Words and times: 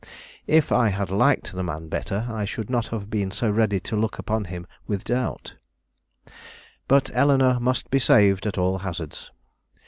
If 0.47 0.71
I 0.71 0.89
had 0.89 1.11
liked 1.11 1.51
the 1.53 1.61
man 1.61 1.87
better, 1.87 2.27
I 2.27 2.43
should 2.43 2.71
not 2.71 2.87
have 2.87 3.11
been 3.11 3.29
so 3.29 3.51
ready 3.51 3.79
to 3.81 3.95
look 3.95 4.17
upon 4.17 4.45
him 4.45 4.65
with 4.87 5.03
doubt. 5.03 5.53
But 6.87 7.11
Eleanore 7.13 7.59
must 7.59 7.91
be 7.91 7.99
saved 7.99 8.47
at 8.47 8.57
all 8.57 8.79
hazards. 8.79 9.29